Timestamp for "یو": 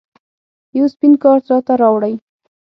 0.77-0.85